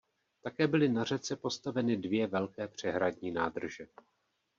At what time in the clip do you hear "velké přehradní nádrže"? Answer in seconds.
2.27-3.87